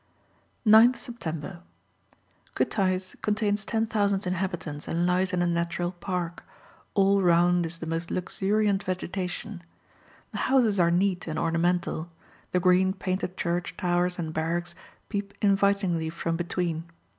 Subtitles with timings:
[0.65, 1.61] 9th September.
[2.55, 6.43] Kutais contains 10,000 inhabitants, and lies in a natural park;
[6.95, 9.61] all round is the most luxuriant vegetation.
[10.31, 12.09] The houses are neat and ornamental;
[12.51, 14.73] the green painted church towers and barracks
[15.07, 16.85] peep invitingly from between.